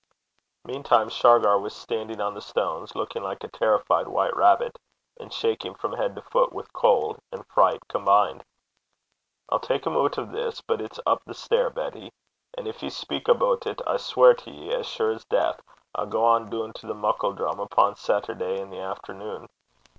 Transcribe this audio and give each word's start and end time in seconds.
Meantime 0.65 1.09
Shargar 1.09 1.59
was 1.59 1.75
standing 1.75 2.19
on 2.19 2.33
the 2.33 2.41
stones, 2.41 2.95
looking 2.95 3.21
like 3.21 3.43
a 3.43 3.47
terrified 3.47 4.07
white 4.07 4.35
rabbit, 4.35 4.79
and 5.19 5.31
shaking 5.31 5.75
from 5.75 5.93
head 5.93 6.15
to 6.15 6.23
foot 6.23 6.51
with 6.51 6.73
cold 6.73 7.21
and 7.31 7.45
fright 7.45 7.87
combined. 7.87 8.43
'I'll 9.51 9.59
tak 9.59 9.85
him 9.85 9.95
oot 9.95 10.17
o' 10.17 10.25
this, 10.25 10.59
but 10.59 10.81
it's 10.81 10.99
up 11.05 11.21
the 11.25 11.35
stair, 11.35 11.69
Betty. 11.69 12.11
An' 12.57 12.63
gin 12.65 12.65
ye 12.65 12.71
gang 12.71 12.73
benn 12.73 12.73
the 12.79 12.79
hoose 12.79 13.27
aboot 13.29 13.67
it, 13.67 13.79
I 13.85 13.97
sweir 13.97 14.33
to 14.33 14.49
ye, 14.49 14.73
as 14.73 14.87
sure 14.87 15.13
's 15.15 15.23
death, 15.25 15.61
I'll 15.93 16.07
gang 16.07 16.49
doon 16.49 16.73
to 16.73 16.87
Muckledrum 16.95 17.59
upo' 17.59 17.91
Setterday 17.93 18.59
i' 18.59 18.63
the 18.63 18.77
efternune.' 18.77 19.49